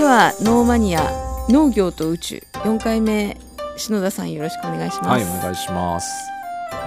[0.00, 1.12] ではノーマニア
[1.50, 2.42] 農業と宇宙。
[2.52, 3.36] 4回目
[3.76, 5.08] 篠田さんよろしくお願いします。
[5.10, 6.10] はいお願いします。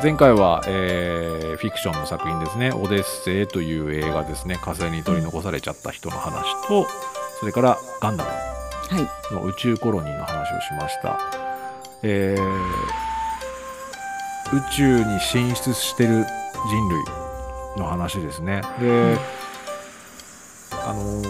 [0.02, 4.56] 前回は、えー、フィクションの作品ですね「オデッセイ」という映画ですね。
[4.56, 6.88] 火星に取り残されちゃった人の話と
[7.40, 8.36] それからガンダムは
[9.00, 11.20] いの宇宙コロニーの話をしました、
[12.02, 12.48] えー
[14.58, 16.26] 宇宙に進出してる
[16.68, 17.04] 人類
[17.78, 18.64] の話ですね。
[18.80, 19.20] で、うん
[20.72, 21.22] あの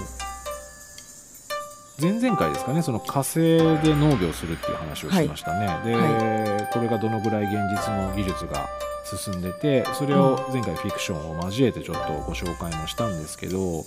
[2.04, 8.68] 前々回ですかねその火星で農業するっていう話をしましたね、で、はこれがどのぐらい現実の技術が
[9.06, 13.84] 進んでてそれを前回フィクションを交えてちょっとご紹介もしたんですけど、えー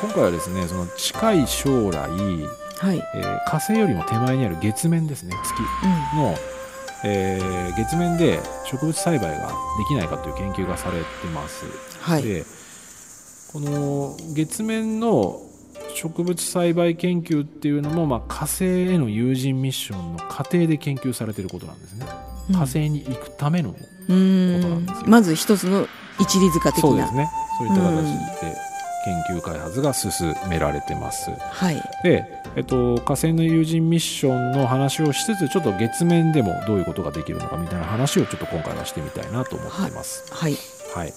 [0.00, 3.02] 今回はですねその近い将来、はい。
[3.14, 5.62] えー火星よりも手前にある月面ですね月
[6.14, 6.34] うの、
[7.04, 9.52] えー月面で植物栽培がで
[9.88, 11.66] きないかという研究がされてます。
[11.66, 11.68] ん
[12.00, 12.22] はい。
[12.22, 12.44] で
[13.52, 15.45] この月面の
[15.96, 22.06] 植物栽培研究っていうのも、まあ、火星への有人ミッションの過程で研究されていることなんですね。
[22.52, 25.06] 火星に行くための、うことなんですよ。
[25.06, 25.10] ん。
[25.10, 25.88] まず一つの
[26.20, 26.90] 一里塚的な。
[26.90, 27.30] そうですね。
[27.58, 28.02] そういった形
[28.42, 28.56] で
[29.06, 31.30] 研究開発が進められてます。
[31.30, 31.82] はい。
[32.02, 40.30] で、えっと、火星の有人ミッションの話をしつつちょっと月面でもどういうことができるのかみたいな話をちょっと今回はしてみたいなと思っています。
[40.34, 40.56] はい。
[40.94, 41.12] はい、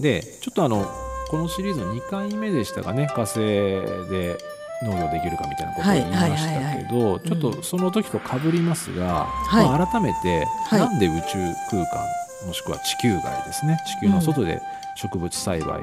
[0.00, 0.86] でちょっとあの
[1.32, 3.06] このシリーズの2回目でしたかね。
[3.06, 4.36] 火星で
[4.82, 9.64] 農業できるかみたいなことを言いましたけどちょっとその時と被りますが、はい。
[9.64, 10.80] まあ、改めてはい。
[10.80, 11.38] なんで宇宙
[11.70, 12.06] 空間
[12.46, 13.78] もしくは地球外ですね。
[13.98, 14.60] 地球の外で
[14.96, 15.80] 植物栽培、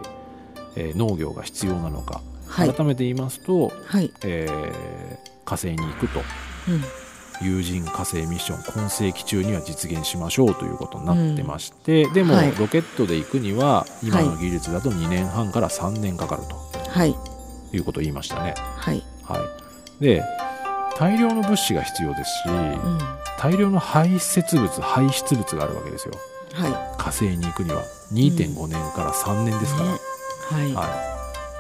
[0.76, 2.72] えー農業が必要なのか、はい。
[2.72, 4.12] 改めて言いますと、はい。
[4.24, 6.20] えー火星に行くと。
[6.68, 7.09] うん
[7.42, 12.54] 有人火星ミッション今世紀中には実現しましょうということになってまして、でも、はい。
[12.58, 16.44] ロケットで行くには今の技術だと2年半から3年かかる
[16.90, 17.16] はい。
[17.72, 18.56] ということを言いましたね。
[18.58, 19.04] はい。
[19.24, 19.38] は
[20.00, 20.24] い、で
[20.98, 23.00] 大量の物資が必要ですし、うん。
[23.38, 26.14] 大量の排泄物排出物があるわけですよ。
[26.54, 27.84] は火星に行くには。
[28.12, 29.92] 2.5年から3年ですから。
[29.92, 30.00] ね。
[30.52, 30.74] はい。
[30.74, 30.88] は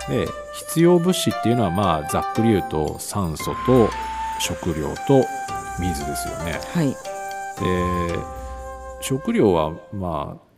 [0.09, 3.89] い、で必要物資っていうのはまあざっくり言うと酸素と
[4.39, 5.25] 食料と
[5.79, 6.59] 水ですよね。
[6.73, 6.89] はい。
[6.89, 6.95] で
[9.01, 10.49] 食料はまあ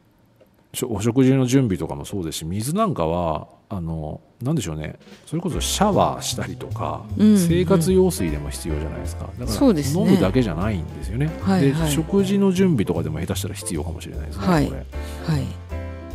[0.87, 4.97] お食事の準備とかもそうですし水なんかはあのなんでしょうね。
[5.25, 9.25] それこそシャワーしたりとか、うん生活用水でも必要じゃないですか。
[9.25, 10.03] だからそうですね。
[10.03, 11.27] 飲むだけじゃないんですよね。
[11.41, 11.89] はいはい。
[11.89, 14.77] で食事の準備とかでも下手したら必要かもしれないですね、はいこれ。
[14.79, 15.45] はい。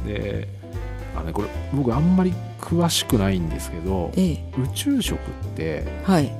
[0.06, 0.48] で
[1.14, 4.44] あのねこれ僕あんまり詳しくないんですけどええ。
[4.58, 5.20] 宇宙食っ
[5.54, 6.32] てはい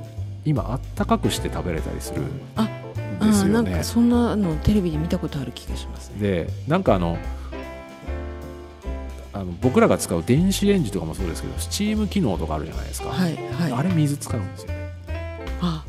[0.47, 3.51] 今あったかくして食べれたりするんですよね。
[3.51, 6.11] ーなんかそんなのテレビで見たことある気がします。
[6.11, 7.19] ねでなんかあの
[9.33, 13.73] あの僕らが使う電子レンジとかもそうですけどスチーム機能とかあるじゃないですか、はいはい。
[13.73, 14.93] あれ水使うんですよね。
[15.61, 15.85] あ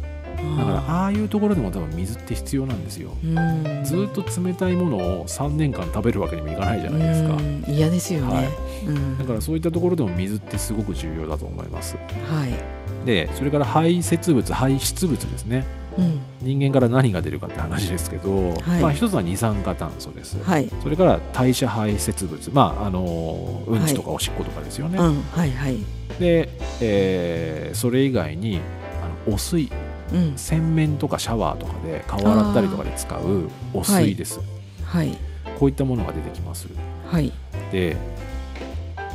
[0.57, 3.11] だからああいうところでも多分水って必要なんですよ。
[3.23, 3.35] うん。
[3.83, 7.33] ずーっと冷たいものを3年間食べるわけにもいかないじゃないですか。
[7.35, 8.47] うん嫌ですよね、はい。
[8.87, 9.17] うん。
[9.17, 11.95] だからそういったところでも水ってすごく重要だと思います。
[12.29, 12.76] はい、
[13.07, 15.65] でそれから排泄物排出物ですね。
[15.97, 18.81] うん、人間から何が出るかって話ですけど、はい。
[18.81, 20.69] まあ、一つは二酸化炭素です、はい。
[20.83, 25.77] それから代謝排泄物、まあ、あのうんちとかおしっことかですよね、うんはいはい。
[26.19, 26.49] で、
[26.81, 28.61] えーそれ以外に
[29.01, 29.69] あのお水。
[30.13, 30.37] うん。
[30.37, 34.39] 洗面とかシャワーとかで顔洗ったりとかで使うお水です、
[34.83, 35.17] はい。
[35.57, 36.67] こういったものが出てきます。
[37.07, 37.31] はい。
[37.71, 37.97] で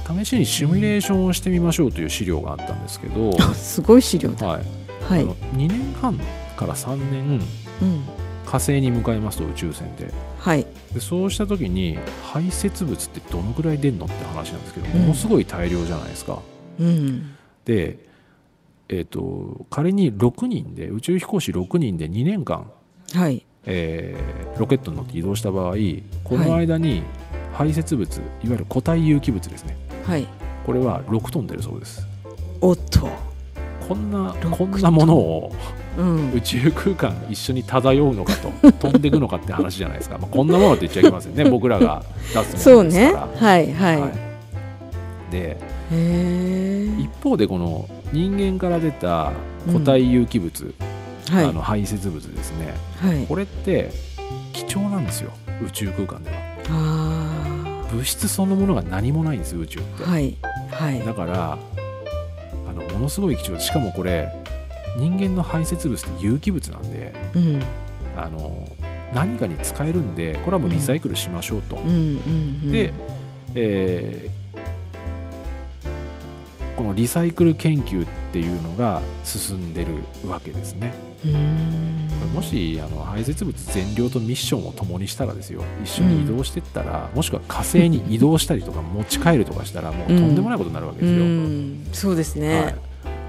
[0.07, 4.47] 試しにシミュレーションをしてみましょうという資料があったんですけど、あすごい資料だ。
[4.47, 4.63] はい。
[5.09, 5.23] はい。
[5.23, 6.19] あの2年半
[6.57, 7.41] から3年
[7.81, 8.05] うん。
[8.45, 10.13] 火星に向かいますと宇宙船で。
[10.39, 10.67] はい。
[10.93, 15.01] でそうした時に排泄物ってどのくらい出るのって話なんですけどうん。
[15.03, 16.41] ものすごい大量じゃないですか。
[16.79, 17.35] うん。
[17.65, 17.99] で、
[18.89, 22.71] えー、と仮に6人で宇宙飛行士6人で2年間、
[23.15, 23.47] はい。
[23.65, 25.75] えーロケットに乗って移動した場合
[26.25, 27.03] この間に
[27.53, 30.27] 排泄物、い、わゆる固体有機物ですねはい。
[30.65, 32.07] これは6トン出るそうです。
[32.61, 33.09] おっと。
[33.89, 35.53] こんな6こんなものを
[35.99, 36.33] うん。
[36.33, 41.45] 宇宙空間一緒に漂うのかと 飛んでいくのかって話じゃないですか、まあ、こんなものって言っちゃいけませんね。
[41.51, 42.03] 僕らが
[42.33, 43.49] 出すそうねものですから。
[43.49, 44.13] はいはい、はい。
[45.31, 45.57] で
[46.99, 49.33] 一方でこの人間から出た
[49.67, 50.75] 固体有機物、
[51.31, 51.45] はい。
[51.45, 52.75] あの排泄物ですね。
[53.01, 53.27] はい。
[53.27, 53.91] これって
[54.53, 55.31] 貴重なんですよ。
[55.67, 56.37] 宇宙空間では。
[56.37, 56.52] あ
[57.93, 60.37] 物質そのものが何もないんです宇宙って、あはい
[60.71, 61.05] はい。
[61.05, 64.33] だからあのものすごい貴重しかもこれ
[64.97, 67.63] 人間の排泄物って有機物なんでうん。
[68.17, 68.69] あの
[69.15, 71.77] 何かに使えるんでこれはもうリサイクルしましょうと、
[72.71, 72.93] で、
[73.55, 74.43] えー
[76.77, 79.93] このリサイクル研究っていうのが進んでる
[80.27, 80.95] わけですね。
[82.35, 85.63] もしあの排泄物全量とミッションを共にしたらですよ。
[85.83, 91.25] 一緒に移動していったら、もしくは火星に移動したりとか持ち帰るとかしたらもうとんでもないことになるわけうですよ。
[91.25, 91.87] ん。
[91.93, 92.75] そうですね、はい、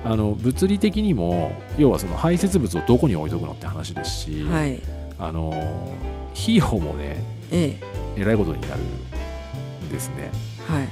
[0.06, 4.80] あの物理的にも要はその排泄物をどこに置いとくのって話ですし、はい、
[5.20, 5.52] あの
[6.34, 7.78] 費用もねえ
[8.18, 8.24] え。
[8.24, 10.32] らいことになるんですね。
[10.70, 10.88] えはい。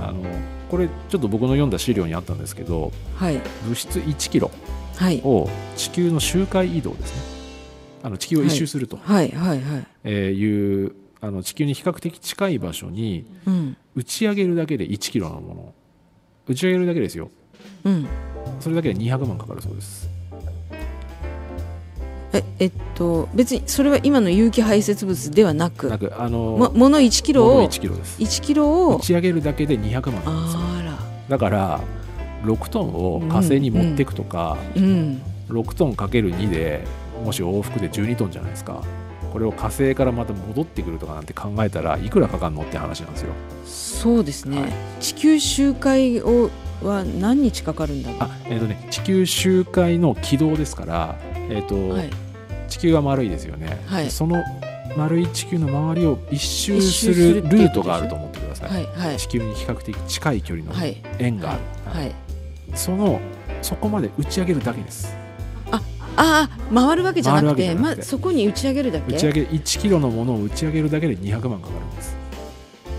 [0.00, 0.22] あの
[0.70, 3.40] これちょっと僕の読んだ資料にあったんですけどはい。
[3.64, 4.48] 物質1キロ。
[4.48, 4.77] はい
[5.24, 7.22] を地球の周回移動ですね。
[8.02, 9.30] あの地球を一周すると、はい。
[9.30, 9.60] はい。
[9.60, 9.86] はい。
[10.04, 13.76] えーいうあの地球に比較的近い場所にうん。
[13.96, 15.74] 打ち上げるだけで1キロのもの。
[16.46, 17.30] 打ち上げるだけですよ。
[17.84, 18.06] うん。
[18.60, 20.08] それだけで200万かかるそうです。
[22.32, 28.20] ええっと別にそれは今の有機排泄物ではなくなんかあのももの1キロ物を1キロです。
[28.20, 30.60] 1キロを打ち上げるだけで200万なんですよ。
[31.28, 31.80] だから
[32.44, 36.84] 6トンを火星に持っていくとか、うん6トンかける2で
[37.24, 38.82] もし往復で12トンじゃないですか。
[39.32, 43.32] これを火星からまた戻ってくるとかなんて考えたらいくらかかるのって話なんですよ。
[43.64, 44.72] そうですね、はい。
[45.00, 46.50] 地球周回を
[46.82, 51.18] は何日かかるんだあえっ、とね地球周回の軌道ですから
[51.50, 52.10] えっ、と、はい。
[52.68, 54.10] 地球が丸いですよね、はい。
[54.10, 54.42] その
[54.96, 59.16] 丸い地球の周りを一周一するるルートがあると思ってください、はいはい。
[59.16, 60.96] 地球に比較的近い距離のはい。
[61.18, 62.27] 円がある、はい
[62.74, 63.20] その
[63.62, 65.16] そこまで打ち上げるだけです。
[65.70, 65.80] あ
[66.16, 69.14] あ回るわけじゃなくてまそこに打ち上げるだけ？
[69.14, 72.16] 打ち上げ1キロのものを打ち上げるだけで200万かかるんです。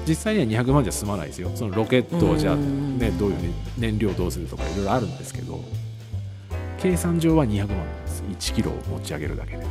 [0.08, 1.52] 実際には200万じゃ済まないですよ。
[1.54, 2.98] そのロケットをじゃあ、うん。
[2.98, 5.60] ね、どういう、ね、燃料どうするとかいろいろあるんですけど。
[6.82, 8.24] 計算上は200万なんです。
[8.54, 9.66] 1キロを持ち上げるだけで。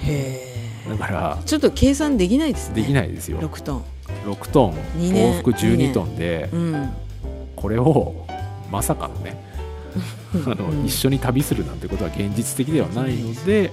[0.00, 0.56] へ
[0.88, 2.76] だからえちょっと計算できないですね。
[2.76, 3.38] できないですよ。
[3.38, 3.84] 6トン。
[4.24, 4.74] 6トン。
[4.96, 6.48] 往復12トンで。
[6.52, 6.90] うん
[7.56, 8.14] これを
[8.70, 9.42] まさかのね
[10.46, 10.84] あの、うん。
[10.84, 13.72] 一緒に旅するなんてことは現実的ではないので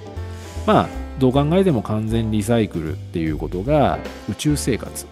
[0.66, 0.88] まあ
[1.18, 3.98] どう考えても完全リサイクルっていうことが
[4.28, 5.06] 宇宙生活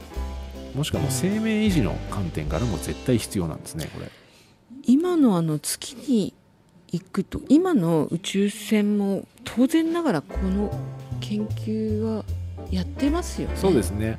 [0.74, 4.10] もしくはもう生命維持の観点からも絶対必要なんですねこれ。
[4.84, 6.34] 今のあの月に
[6.90, 10.70] 行くと今の宇宙船も当然ながらこの
[11.20, 12.24] 研究は
[12.70, 13.56] やってますよね。
[13.56, 14.18] そうですね。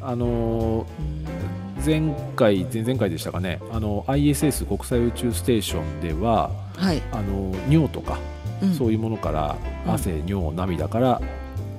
[0.00, 3.60] あのうん前回前々回でしたかね。
[3.72, 8.18] あの ISS 国際宇宙ステーションでははい、あの尿とか
[8.62, 8.74] うん。
[8.74, 9.56] そういうものから
[9.86, 9.92] うん。
[9.92, 11.20] 汗、尿、涙から、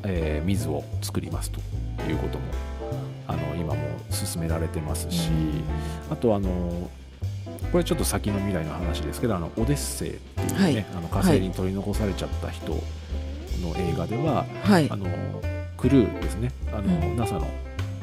[0.03, 1.59] えー水を作りますと。
[2.09, 2.43] いうことも
[3.27, 3.79] あの今も
[4.09, 5.29] 進められてますし、
[6.11, 6.89] あとあの
[7.71, 10.85] これちょっと先の未来の話ですけどあのオデッセイっていうね、はい。
[10.97, 12.79] あの火星に取り残されちゃった人の
[13.77, 14.89] 映画では、はい。
[14.89, 15.07] あの
[15.77, 16.51] クルーですね。
[16.73, 17.17] あの、うん。
[17.17, 17.47] NASA の、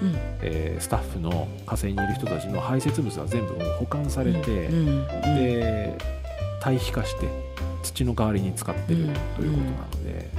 [0.03, 0.15] うん。
[0.43, 4.89] えースタッフの火星にいる人たちの排泄物は全部もう保管されて、うん。
[4.89, 5.07] うん。
[5.37, 5.97] で
[6.63, 7.29] 堆肥化して
[7.83, 10.31] 土の代わりに使ってるうんということなので、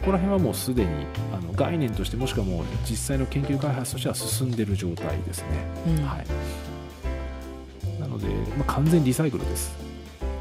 [0.00, 5.48] ここら辺はもうすでにあの概念としてもしくはもう実際の研究開発としては進んでる状態ですね、
[5.88, 6.04] うん。
[6.04, 8.26] はい、なので、
[8.56, 9.72] まあ、完全リサイクルです。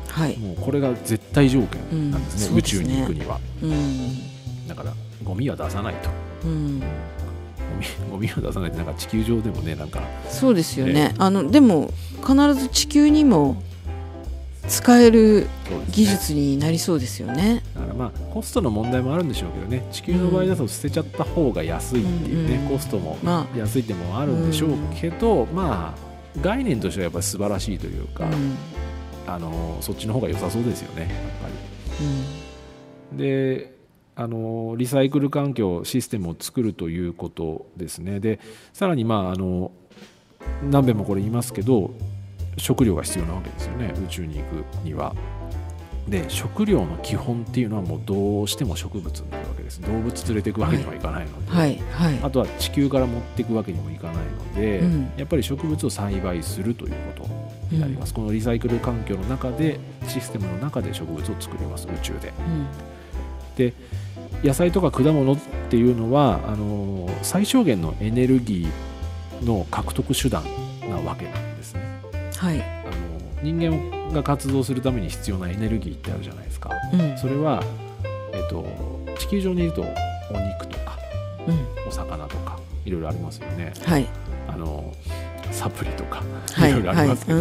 [0.07, 0.37] はい。
[0.37, 2.57] もうこれが絶対条件なんですね,、うん。
[2.59, 3.39] 宇宙に行くには。
[3.63, 4.67] うん。
[4.67, 4.93] だから
[5.23, 6.09] ゴミは出さないと。
[6.45, 6.83] うん
[7.69, 11.13] ゴミ ゴミは出さないとなんか地球上でもねなんかそうですよね。
[11.17, 11.91] あのでも
[12.25, 13.61] 必ず地球にも
[14.67, 15.47] 使える
[15.91, 17.63] 技術になりそうですよね。
[17.73, 19.87] だからまあコストの問題もあるんでしょうけどね。
[19.91, 28.55] 地球の場合だと捨てちゃった方が安いっていうね、うんうんコストもま安いってもあるんでしょうけど、まあ概念としてはやっぱり素晴らしいというか、あうん。
[29.33, 31.09] あのそっちの方が良さそうですよねやっ
[31.41, 31.47] ぱ
[33.13, 33.17] うん。
[33.17, 33.23] り。
[33.57, 33.78] で
[34.19, 38.19] あのリサイクル環境システムを作るということですね。
[38.19, 38.41] で
[38.73, 39.71] さらにまああの
[40.69, 41.91] 何べんもこれ言いますけど
[42.57, 43.93] 食料が必要なわけですよね。
[44.05, 45.15] 宇宙に行くには。
[46.09, 49.81] で食料の基本っていうのはもうどうしても植物になるわけです。
[49.83, 55.11] 動物連れていくわけにはいかないので、はいはいあとは地球から持っていくわけにもいかないので、うん。
[55.15, 61.87] やっぱり植物を栽培するということになります、このリサイクル環境の中でシステムの中で植物を作ります。
[61.87, 62.33] 宇宙で。
[62.37, 62.67] うん。
[63.55, 63.73] で
[64.43, 65.37] 野菜とか果物っ
[65.69, 70.43] ていうのはあの最小限のエネルギーの獲得手段
[70.89, 72.01] なわけなんですね。
[72.37, 72.61] はい。
[72.61, 76.71] あの人間が活動するために必要なエネルギーってあるじゃないですか。
[76.93, 77.17] うん。
[77.17, 77.63] それは、
[78.33, 78.65] えっと、
[79.17, 80.97] 地球上にいるとお肉とか
[81.47, 81.87] うん。
[81.87, 83.73] お魚とかいろいろありますよね。
[83.85, 84.07] はい。
[84.47, 84.93] あの
[85.51, 86.71] サプリとかはい。
[86.71, 87.39] いろいろありますけど、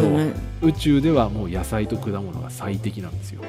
[0.62, 3.42] 宇宙ではもう野菜と果物が最適なんですよ。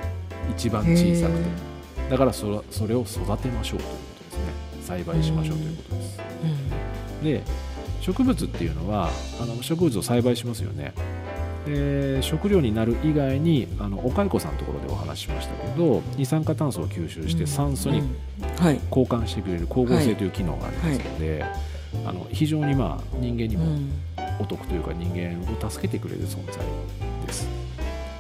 [0.52, 1.40] 一番うん小さくて。
[1.40, 1.69] へ
[2.10, 4.54] だからそれそれを育てましょうということですね。
[4.82, 6.20] 栽培しましょうということです。
[6.20, 7.24] ーうん。
[7.24, 7.44] で
[8.02, 9.10] 植物っていうのは
[9.42, 10.94] あの植物を栽培しますよね。
[11.66, 18.02] で食料になる以外にあのお蚕さんのところでお話ししましたけど二酸化炭素を吸収して酸素に
[18.90, 21.46] 交換してくれる光合成という機能がありますので、
[22.06, 23.92] あの非常にまあ人間にもうん。
[24.40, 26.64] お得というか人間を助けてくれる存在
[27.26, 27.59] です。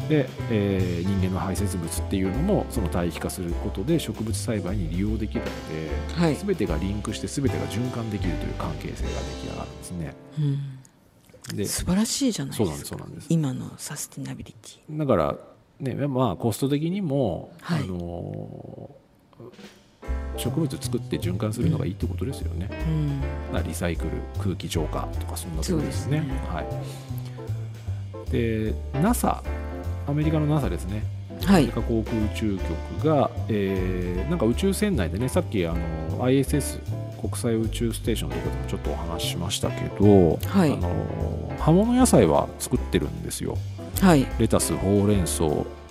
[0.09, 6.35] で、えー人間の排泄物っていうのもその堆肥化することで植物栽培に利用できるので、はい。
[6.35, 10.15] 全てがリンクして全てが循環できるという関係性が出来上がるんですね。
[10.39, 10.41] う
[11.53, 11.57] ん。
[11.57, 14.97] で素晴らしいじゃないそうなんですか今のサステナビリティ。
[14.97, 15.37] だから
[15.79, 17.83] ねまあコスト的にも、はい。
[17.83, 18.89] あの
[20.37, 22.69] 植物作って循環するのがいいってことですよね。
[22.87, 23.21] うん。
[23.51, 24.11] まあリサイクル
[24.41, 26.19] 空気浄化とかそんなところですね。
[26.19, 26.39] すね。
[26.47, 26.61] は
[28.27, 29.43] い、で NASA
[30.09, 31.03] アメリカの NASA ですね。
[31.45, 31.63] はい。
[31.63, 36.79] アメリカ航空宇宙局が、えーなんか宇宙船内でねさっきあの ISS
[37.19, 40.71] 国際宇宙ステーションのところでもちょっとお話ししましたけど、はい。
[40.71, 43.57] あの葉物野菜は作ってるんですよ。
[44.01, 44.25] はい。
[44.39, 45.43] レタスほうれん草、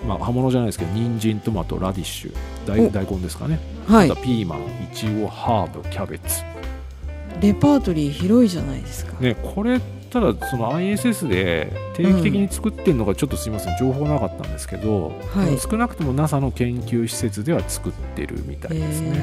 [0.07, 2.91] まあ、葉物じゃないですけど人参トマトラディッシュ大お。
[2.91, 4.09] 大根ですかね、はい。
[4.17, 6.43] ピーマンいちごハーブキャベツ。
[7.41, 9.21] レパートリー広いじゃないですか。
[9.21, 15.59] ね、これただその ISS で定期的に作ってるのがちょっとすみません、情報なかったんですけど、はい。
[15.59, 19.19] 少なくとも NASA の研究施設では作ってるみたいですね。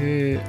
[0.00, 0.40] で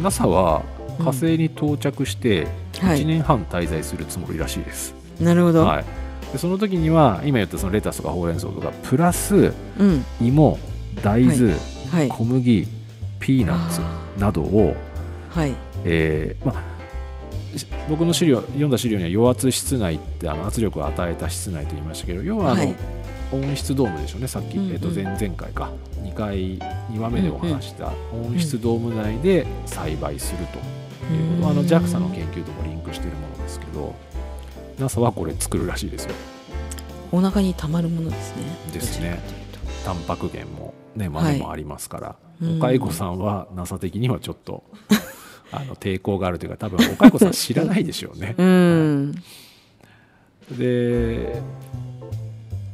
[0.00, 0.62] NASA は
[0.98, 3.04] 火星に到着して1はい。
[3.04, 4.94] 年半滞在するつもりらしいです。
[5.20, 5.84] なるほど、はい。
[6.32, 10.04] でその時には今言ったそのレタスとかほうれん草とかプラスうん。
[10.20, 10.58] 芋
[11.02, 11.54] 大豆、
[11.90, 12.08] はい。
[12.08, 12.68] 小麦
[13.18, 13.80] ピーナッツ
[14.20, 14.76] などを
[15.30, 15.54] はい。
[15.84, 16.58] えーまあ、し
[17.88, 22.76] 僕の資料読んだ資料には余圧室内ってあの圧力を与えた室内と言いましたけど要はあの、はい。
[23.32, 24.72] 温室ドームでしょうねさっき、うんうん。
[24.72, 25.70] えー、と前前回か
[26.02, 30.58] 2回2話目でお話した温室ドーム内で栽培すると
[31.14, 33.94] いうこと、あの JAXA の研究ともリンクしているものですけど
[34.78, 36.14] NASA はこれ作るらしいですよ。
[37.12, 38.42] お腹にたまるものですね。
[38.72, 39.20] ですね。
[39.84, 42.58] タンパク源もね豆もありますから、うん。
[42.58, 44.64] お蚕さんは NASA 的にはちょっと
[45.52, 48.34] あの抵抗があるというか多分お蚕さん知らないでしょうね。
[48.36, 49.12] とうん。
[50.56, 51.42] で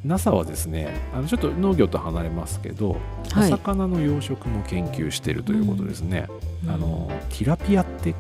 [0.05, 3.01] NASA はですねあのちょっと農業と離れますけど、
[3.33, 3.53] はい。
[3.53, 6.29] お魚の養殖も研究しているということですね、
[6.65, 6.71] うん。
[6.71, 8.15] あのティラピアって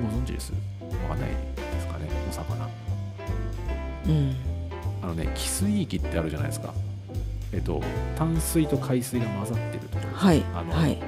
[0.00, 0.52] ご存知です？
[0.52, 1.36] わかんないで
[1.80, 2.08] すかね？
[2.30, 2.68] お魚。
[4.06, 4.36] うん。
[5.02, 6.72] あのね汽水域ってあるじゃないですか。
[7.52, 7.82] えっと
[8.16, 10.42] 淡水と海水が混ざってるところはい。
[10.54, 11.02] あの、はい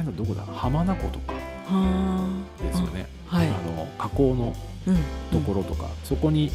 [0.00, 0.44] 辺のどこだ？
[0.52, 2.28] 浜名湖とかは
[2.60, 3.48] ですよね、あはい。
[3.48, 4.54] あの河口の
[4.86, 4.96] うん
[5.30, 6.50] ところとか、そこに、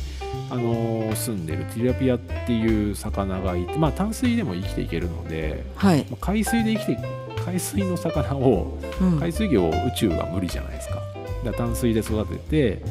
[0.49, 6.05] あのー住んでるティラピアっていう魚がいて、まあ、淡水でも生きていけるので、はい。
[6.09, 6.97] まあ海水で生きて
[7.45, 9.19] 海水の魚をうん。
[9.19, 10.95] 海水魚を宇宙は無理じゃないですか。
[11.43, 12.81] だから淡水で育てて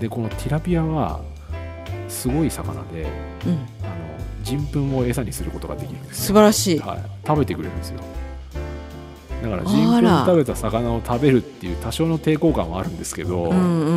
[0.00, 1.22] でこのティラピアは
[2.08, 3.06] すごい魚で
[3.46, 3.52] うん。
[3.82, 4.12] あの
[4.44, 6.78] 人糞を餌にすることができるんです素よ、晴らしい。
[6.80, 8.00] はい、食べてくれるんですよ
[9.42, 13.90] だからあ人ら糞食べた魚を食べるっていう多少の抵抗感はあるんですけど、うんうんう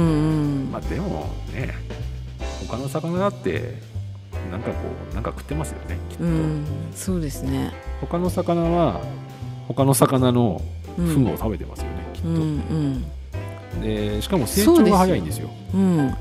[0.67, 0.69] ん。
[0.71, 1.73] まあでもね
[2.67, 3.79] 他の魚だって
[4.51, 4.75] なんかこ
[5.11, 6.65] うなんか食ってますよねきっと、うん。
[6.93, 7.71] そうですね。
[8.01, 9.01] 他の魚は
[9.67, 10.61] 他の魚の
[10.97, 11.07] うん。
[11.07, 13.81] 糞を食べてますよね、きっと、うんうん。
[13.81, 15.49] でしかも成長が早いんですよ。
[15.73, 16.07] うん。
[16.07, 16.15] だ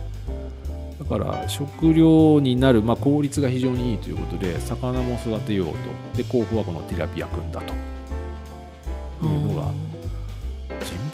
[1.08, 5.74] から食料になる、まあ、効率が非常にいいということで魚も育てようと。
[6.16, 7.72] で候補はこのティラピア君だと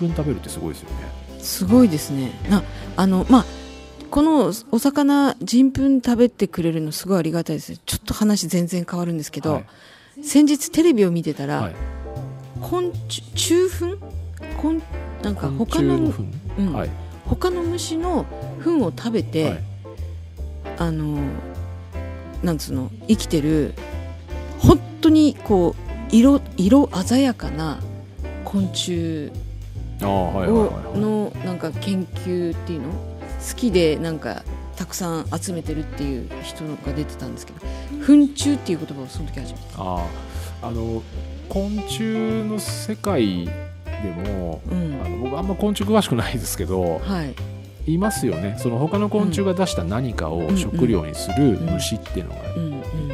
[0.07, 0.97] 人糞食べるってすごいですよね。
[1.39, 2.33] すごいですね。
[2.49, 2.63] な
[2.97, 3.45] あのまあ
[4.11, 7.77] このお魚人糞食べてくれるのすごいありがたいです。
[7.79, 9.65] ちょっと話全然変わるんですけど、はい。
[10.25, 11.75] 先日テレビを見てたら、はい。
[12.61, 13.99] 昆虫虫糞
[14.61, 14.83] 昆
[15.23, 16.25] なんか昆他の虫の糞、
[16.59, 16.73] うん。
[16.73, 16.91] はい。
[17.27, 18.27] 他の虫の
[18.63, 19.63] 糞を食べて、はい。
[20.79, 21.19] あの
[22.43, 22.91] なんつうの？
[23.07, 23.75] 生きてる
[24.59, 27.81] 本当にこう色色鮮やかな
[28.45, 29.31] 昆虫
[30.07, 32.89] のなんか研究っていうの？
[32.91, 34.43] 好きでなんか
[34.77, 37.61] たくさん集めてるっていう人が出てたんですけど
[38.05, 39.65] 糞虫っていう言葉をその時初めて。
[39.77, 40.07] あ
[40.63, 41.03] ああの
[41.49, 43.53] 昆虫の世界で
[44.29, 45.01] もうん。
[45.05, 47.35] あの僕あんま昆虫詳しくないですけどはい。
[47.87, 48.57] いますよね。
[48.59, 52.41] その他の昆虫が出した何かを食料にする虫っていうのが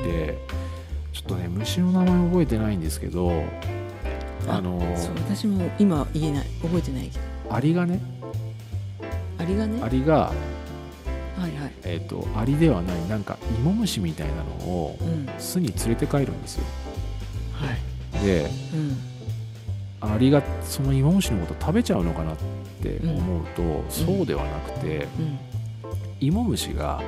[0.00, 0.38] いて
[1.12, 3.44] ちょっとね虫の名前覚えてないんですけど
[4.48, 7.54] あのそう私も今言えない覚えてないけど。
[7.54, 8.00] アリがね。
[9.38, 9.82] アリがね？
[9.82, 10.32] アリが、は
[11.38, 11.72] いはい。
[11.84, 15.28] えー、とアリではないなんか芋虫みたいなのをうん。
[15.38, 16.64] 巣に連れて帰るんですよ。
[17.52, 17.72] は
[18.20, 18.24] い。
[18.24, 18.50] で
[20.02, 20.12] うん。
[20.12, 22.36] アリがその芋虫のこと食べちゃうのかなっ
[22.82, 25.38] て思うと、そうではなくてうん。
[26.20, 27.02] 芋虫が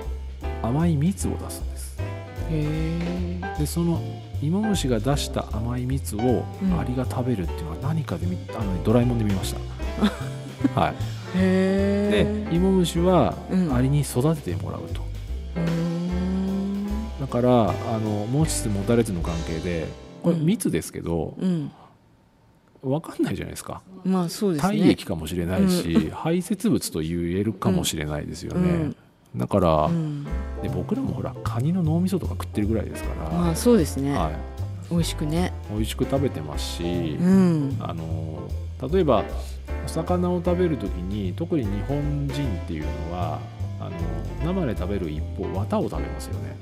[0.63, 1.99] 甘い蜜を出すんです。
[1.99, 2.05] へ
[2.51, 4.03] えでその
[4.43, 6.79] 芋虫が出した甘い蜜をうん。
[6.79, 9.61] アリが食べるっていうのは何かで見あの、ね、ドラえもんで見ました。
[10.81, 10.95] はい。
[11.37, 13.75] へで芋虫はうん。
[13.75, 15.03] アリに育ててもらうと、
[15.57, 15.71] うー。
[15.71, 16.87] ん
[17.21, 19.87] だからあの持ちつ持たれつの関係で
[20.23, 20.47] これうん。
[20.47, 21.71] 蜜ですけど、うん。
[22.83, 23.83] 分かんないじゃないですか。
[24.05, 24.79] まあそうですね。
[24.79, 28.97] 体液かもしれないし、排泄物と言えるかもしれないですよね、うん
[29.37, 30.25] だから、うん。
[30.63, 34.35] で僕らもほらカニの脳みそとか食ってるぐらいですから、まあそうですね、はい、
[34.91, 35.53] 美味しくね。
[35.71, 37.77] 美味しく食べてますし、うん。
[37.81, 38.49] あの
[38.91, 39.25] 例えば
[39.85, 43.39] お魚を食べる時に特に日本人っていうのは
[43.81, 43.91] あの
[44.45, 46.57] 生で食べる一方綿を食べますよね。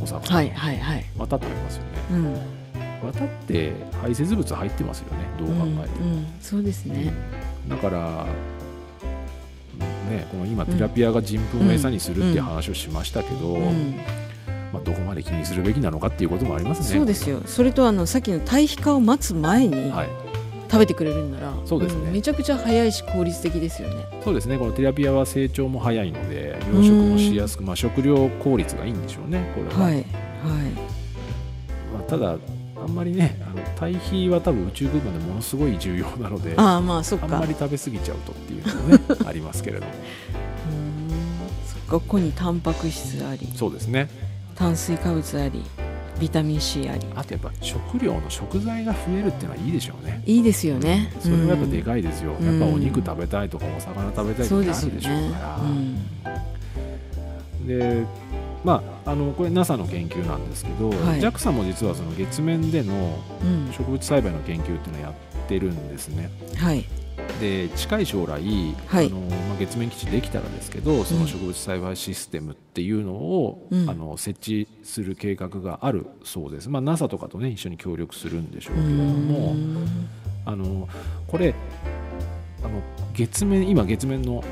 [0.00, 1.04] お魚、はいはいはい。
[1.16, 1.90] 綿食べますよね。
[2.10, 2.34] うん。
[3.06, 5.24] 綿って排泄物入ってますよね。
[5.38, 6.26] どう考えても、うんうん。
[6.40, 7.12] そうですね。
[7.68, 8.26] だから
[10.06, 13.96] ねこの今ティラピアが人糞を餌にするっていう話をしましたけど、うん。
[14.72, 16.98] まあ、どこまで気にするべきなのかっていうこともありますね。
[16.98, 17.40] そうですよ。
[17.46, 20.08] それとあのさっきの堆肥化を待つ前にはい。
[20.68, 22.10] 食べてくれるんなら、そうですね。
[22.10, 24.04] んめちゃくちゃ早いし効率的ですよね。
[24.24, 24.58] そうですね。
[24.58, 30.04] このティラピアは成長も早いので養殖もしやすく、まあ、食料効率がいいんでしょうねこれは、はいはい。
[31.94, 32.36] まあ、ただ
[32.76, 37.26] あんまりねあの堆肥は多分宇宙空間でものすごい重要なのでああまあそっか。
[37.26, 38.32] あんまり食べ過ぎちゃうと
[38.74, 39.92] のもね ありますけれども。
[41.66, 43.48] そっかここにタンパク質あり。
[43.54, 44.08] そうですね。
[44.54, 45.62] 炭水化物あり。
[46.18, 47.06] ビタミン C あり。
[47.14, 50.22] あとやっぱ食料の食材が増えるっていうのはいいでしょうね。
[50.24, 51.12] いいですよね。
[51.20, 52.60] それはやっぱでいかいですよ、うん。
[52.60, 55.64] やっぱお肉食べたいとかお魚食べたいとかあそうですよるでしょうねから、う
[57.64, 57.66] ん。
[57.66, 58.04] で
[58.64, 61.20] まああのこれ NASA の研究なんですけど、はい。
[61.20, 63.72] JAXA も実はその月面でのうん。
[63.72, 65.14] 植物栽培の研究っていうのをやっ
[65.48, 66.30] てるんですね。
[66.56, 66.84] はい
[67.40, 68.42] で近い将来、
[68.86, 69.06] はい。
[69.06, 73.90] あのまあ、月面基地できたらですけどその植物栽培システムっていうのを、うん。
[73.90, 80.08] あの設置する計画があるそうです、まあ、NASA とかとね一緒に協力するんでしょうけれども、うん。
[80.44, 80.88] あの
[81.26, 81.54] これ
[82.62, 82.80] あの
[83.14, 84.42] 月面今月面の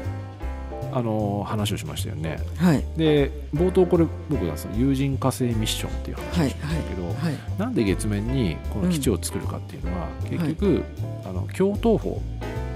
[0.92, 2.38] あの話をしましたよね。
[2.57, 2.85] はい。
[2.97, 7.59] で冒頭これ僕がその有人火星ミッションっていう話をしましたけど、はい。
[7.59, 10.85] なんで月面にこの基地を作るかっていうのは、結局、
[11.25, 12.23] あの共闘法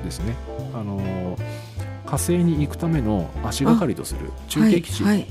[0.04, 0.34] ですね。
[0.74, 1.36] あの
[2.06, 5.26] 火星に行くための足がかりとする中継基地で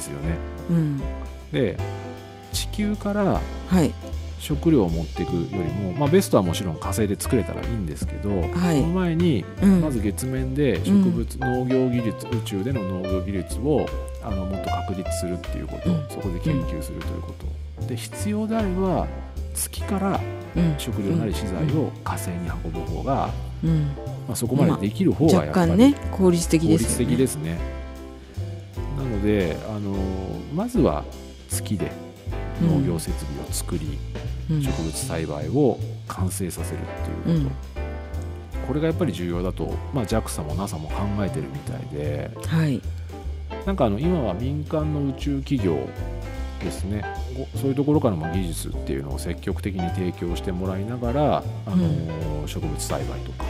[0.00, 0.38] すよね、
[0.70, 1.00] うん。
[1.52, 1.76] で
[2.52, 3.92] 地球からはい。
[4.38, 8.80] 食料を持っていくよりも、まあ、ベストはもちろん火星で作れたらいいんですけど、はい。
[8.80, 9.80] その前にうん。
[9.80, 13.86] まず月面で植物、農業技術宇宙での農業技術を
[14.20, 16.06] あのもっと確立するっていうこと、うん。
[16.10, 17.34] そこで研究するというこ
[17.80, 19.06] と、で必要であれば
[19.54, 20.20] 月から
[20.56, 20.74] うん。
[20.76, 23.30] 食料なり資材を火星に運ぶ方が、
[23.64, 23.82] うん。
[24.28, 27.06] まあ、そこまでできる方が若やっぱり干ね効率的ですよね。
[27.06, 27.58] 的ですね。
[28.96, 29.94] なのであの
[30.54, 31.04] まずは
[31.48, 31.90] 月で
[32.62, 33.98] 農業設備を作り、
[34.50, 34.62] うん。
[34.62, 42.30] 植物栽培を完成させるっていうこと、これがやっぱり重要だと、まあ、JAXA も NASA も考えてるみたいで。
[42.46, 42.80] はい。
[43.66, 45.78] なんかあの今は民間の宇宙企業
[46.62, 47.04] ですね。
[47.36, 53.44] ごそういうところからも技術っていうのを積極的に提供してもらいながら、あの植物栽培とか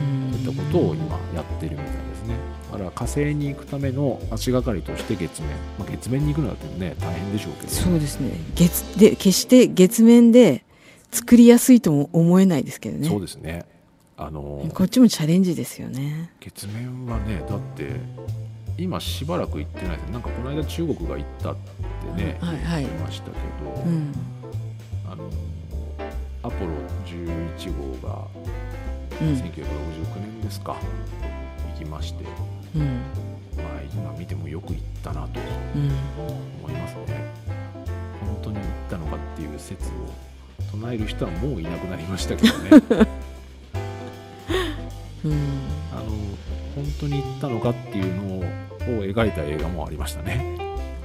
[0.00, 0.32] うん。
[0.44, 2.34] そういったことを今やってるみたいですね。
[2.72, 8.32] だから火星に行くための足がかりとして月面、まあ、月面に行くのだってね大変でしょうけどそうですね。
[8.56, 10.64] 月で決して月面で
[11.12, 13.08] 作りやすいとも思えないですけどね。
[13.08, 13.64] そうですね。
[14.16, 16.30] あのこっちもチャレンジですよね。
[16.40, 17.90] 月面はねだって
[18.76, 20.10] 今しばらく行ってないです。
[20.10, 21.56] なんかこの間中国が行ったっ
[22.16, 24.12] てね、はいはい言ってましたけど、うん。
[25.10, 25.30] あの
[26.42, 26.72] アポロ
[27.06, 28.26] 11号が
[29.20, 29.28] うん。
[29.34, 30.76] 1969年ですか、
[31.74, 32.24] 行きまして、
[32.74, 32.82] うん。
[33.56, 35.40] まあ、今見てもよく行ったなと
[35.76, 35.92] うん。
[36.64, 37.32] 思いますね。
[38.20, 39.90] 本当に行ったのかっていう説を
[40.72, 42.70] 唱える人はもういなくなりましたけどね。
[45.24, 45.53] うん
[47.04, 50.56] 当に行ったのかっていうのをを描いた映画もありましたね。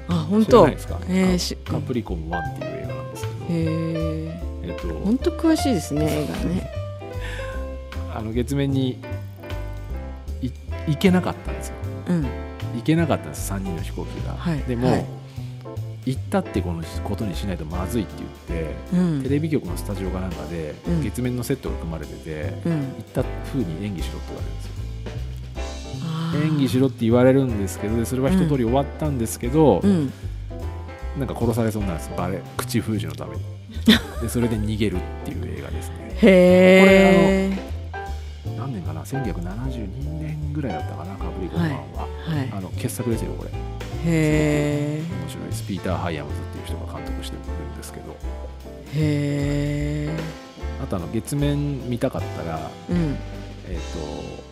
[0.08, 0.66] あ本当。
[0.66, 6.72] ですかえーしカプリコン1っていう映画なんですけど、へええっと、本当詳しいですね映画ね。
[8.14, 9.00] あの月面に
[10.42, 10.52] い
[10.88, 11.76] 行けなかったんですよ。
[12.08, 12.24] うん。
[12.76, 15.06] 行けなかったんです3人の飛行機が、はいでも、はい。
[16.06, 18.14] 行ったってこのことにしないとまずいって
[18.50, 19.24] 言って、うん。
[19.24, 21.04] テレビ局のスタジオかなんかで、うん。
[21.04, 22.72] 月面のセットが組まれてて、うん。
[22.72, 24.79] 行った風に演技しろって言われるんですよ
[26.36, 30.12] 演技しろって言われるんですけどでそれは一通り終わったんですけど、うん。
[31.18, 33.42] なんか殺されそうなんですバレ口封じのために。
[34.22, 35.96] でそれで逃げるっていう映画ですね。
[36.22, 37.60] へえ
[38.58, 41.16] 何年かな？1972年ぐらいだったかな？
[41.16, 43.50] カプリコン1は、はいはあの傑作ですよこれ。
[43.52, 43.54] へ
[44.06, 45.46] え面白い。
[45.46, 48.16] ですピーター・ハイアムズっていう人が監督してるんですけど。
[48.96, 50.18] へえ
[50.82, 53.16] あとあの月面見たかったらうん。
[53.68, 54.44] えっ、と、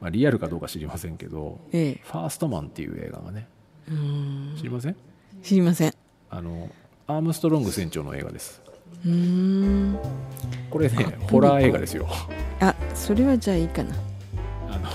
[0.00, 3.48] まあ、リアルかどうか知りませんけどええ「ファーストマン」っていう映画がね
[3.88, 4.54] うん。
[4.56, 4.96] 知りません？
[5.42, 5.92] 知りません。
[6.30, 6.68] あの
[7.06, 8.60] アームストロング船長の映画です。
[9.04, 9.98] うーん。
[10.70, 12.06] これねあホラー映画ですよ。
[12.60, 13.94] あそれはじゃあいいかな。
[14.68, 14.88] あの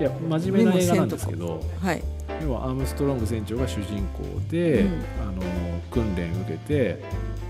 [0.00, 2.02] いや真面目な映画なんですけどはい。
[2.42, 4.88] 要はアームストロング船長が主人公で、うん。
[5.22, 5.42] あの
[5.90, 7.02] 訓練受けて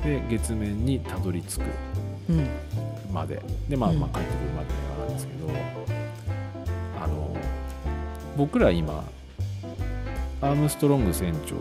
[0.04, 1.62] で月面にたどり着く
[2.28, 2.46] うん。
[3.12, 3.40] まで。
[3.68, 4.00] で、まあ、うん。
[4.00, 5.48] まあ帰ってくるまでの映画なんですけど、
[8.36, 9.04] 僕ら今
[10.40, 11.54] アームストロング船長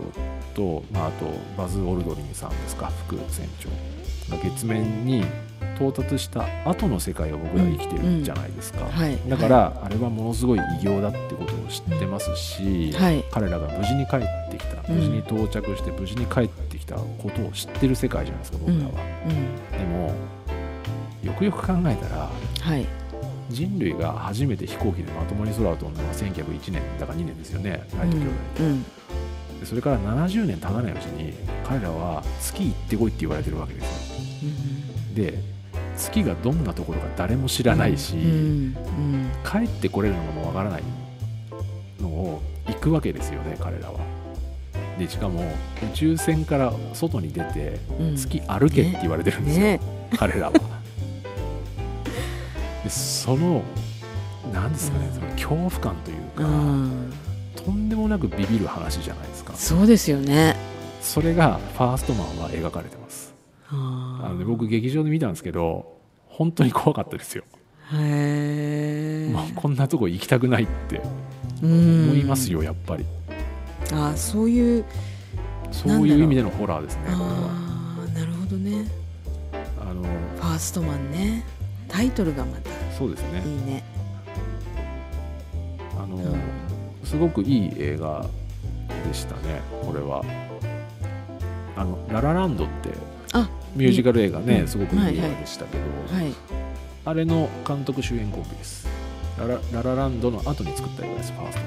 [0.54, 3.68] と、まあ、あとバズ・オルドリンさんですか副船長
[4.36, 5.24] が月面に
[5.76, 9.18] 到達した後の世界を僕ら生きてるじゃないですか、はい。
[9.28, 13.24] だから、あれはものすごい偉業だってことを知ってますし、はい。
[13.30, 14.96] 彼らが無事に帰ってきたうん。
[14.96, 18.90] 無事に到着して無事に帰ってきたことを知ってる世界じゃないですか僕らは、
[19.26, 19.78] うん。
[19.78, 20.14] でも
[21.24, 22.30] よくよく考えたら
[22.60, 23.01] はい
[23.52, 28.82] 人類が初めて飛行機でまともに空を飛んだのは1901年だから2年ですよねライト兄弟で,、うん。
[29.60, 31.34] でそれから70年経たないうちに
[31.64, 34.52] 彼らは月行ってこいって言われてるわけですよ。
[35.14, 35.38] で
[35.96, 39.30] 月がどんなところか誰も知らないし、うんうん。
[39.44, 40.82] 帰ってこれるのもわからない
[42.00, 44.00] のを行くわけですよね彼らは。
[44.98, 48.16] でしかも宇宙船から外に出てうん。
[48.16, 49.80] 月歩けって言われてるんですよ、ね。
[50.16, 50.52] 彼らは。
[50.52, 50.60] で
[52.92, 53.62] その
[54.52, 57.12] 何ですかねその恐怖感というか、うん。
[57.56, 59.54] とんでもなくビビる話じゃないですか。
[59.54, 60.56] そうですよね。
[61.00, 63.34] それがファーストマンは描かれてます。
[63.68, 67.44] ああの、ね、僕劇場で見たんですけど本当に怖かったですよ、
[67.92, 71.00] へえまあ、こんなとこ行きたくないって
[71.62, 73.06] 思思いますよやっぱり。
[73.92, 74.84] あそういう
[75.70, 77.24] そういう意味でのホラーですねこれは。
[77.24, 78.86] ああなるほどね。
[79.80, 81.44] あのファーストマンね。
[81.88, 83.42] タイトルがまたそうですね。
[83.44, 83.84] いいね。
[85.98, 86.40] あのうん。
[87.04, 88.24] すごくいい映画
[89.06, 90.22] でしたねこれは。
[91.76, 92.90] あのララランドって
[93.32, 94.68] あミュージカル映画ね、うん。
[94.68, 95.84] すごくいい映はいはい画でしたけど、
[96.16, 96.32] はい
[97.04, 98.86] あれの監督主演コンビです。
[99.38, 101.58] ララララランドの後に作った映画ですファース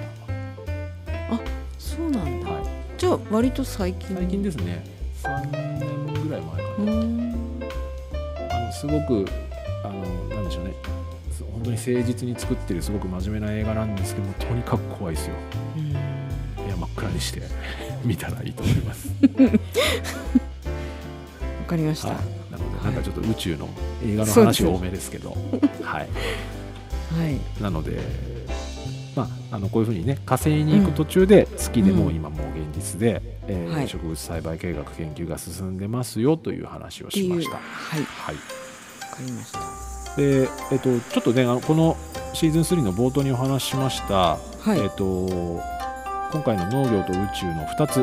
[1.96, 2.50] そうなんだ。
[2.50, 2.66] は、はい、
[2.98, 4.16] じゃあ割と最近。
[4.16, 4.84] 最近ですね。
[5.24, 6.92] 3年ぐらい前かな、
[8.54, 9.26] あのすごく
[9.84, 10.02] あの
[10.36, 10.74] なんでしょうね
[11.66, 15.36] 当に誠実に作ってるすごく真面目な映画なんですけどもとにかく怖いですよ。
[15.76, 15.94] うん。
[16.64, 17.42] 部屋真っ暗にして
[18.06, 19.10] 見たらいいと思います。
[21.60, 22.10] わかりました。
[22.10, 22.18] はい。
[22.18, 23.70] は、なのでなんかちょっと宇宙の
[24.06, 25.36] 映画の話多めですけど、
[25.82, 26.10] はい、
[27.34, 27.62] い。
[27.62, 28.00] なので、
[29.16, 32.16] まあ、あのこういうふうにね火星に行く途中で月でもうん。
[32.16, 33.88] 今もう現実で、えーはい。
[33.88, 37.56] 植物栽培計画研究が進んでますよという話をしました。
[37.56, 38.36] はいわはい。
[39.16, 39.75] かりました
[40.18, 41.98] でえっと、ちょっとねあのこの
[42.34, 44.80] シーズン3の冒頭にお話ししました、はい。
[44.80, 45.28] えっと、
[46.32, 47.98] 今回の農業と宇宙の2つ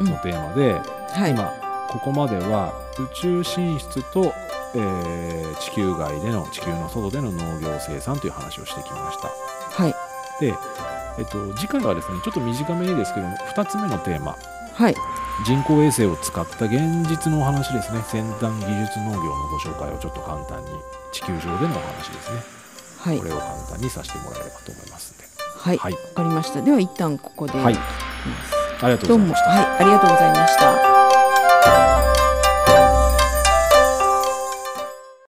[0.00, 0.74] のテーマで、
[1.10, 1.30] はい。
[1.30, 1.52] 今
[1.88, 4.32] ここまでは宇宙進出と、
[4.74, 9.28] えー地球外での地球の外での農業生産という話をしてきました。
[9.82, 9.94] はい。
[10.40, 10.52] で、
[11.18, 14.36] えっと、次回はですねちょっと短めにですけども2つ目のテーマ。
[14.74, 14.94] はい
[15.42, 18.00] 人工衛星を使った現実のお話ですね。
[18.06, 20.70] 先端技術農業のご紹介をちょっと簡単に
[21.12, 22.40] 地球上でのお話ですね。
[22.98, 23.18] はい。
[23.18, 25.76] これを簡単にさせてもらえればと思いますのはい。
[25.76, 25.94] わはい。
[26.14, 26.62] かりました。
[26.62, 27.58] では一旦ここで。
[27.58, 27.74] はい。
[27.74, 29.50] ありがとうございました。
[29.50, 29.66] はい。
[29.80, 31.03] ありがとうございました